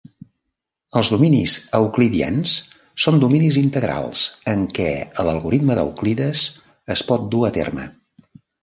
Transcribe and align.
Els 1.01 1.11
dominis 1.15 1.53
euclidians 1.79 2.55
són 3.05 3.21
dominis 3.25 3.61
integrals 3.63 4.25
en 4.55 4.67
què 4.79 4.91
l'algoritme 5.29 5.79
d'Euclides 5.83 6.49
es 6.97 7.09
pot 7.13 7.33
dur 7.37 7.47
a 7.51 7.57
terme. 7.63 7.91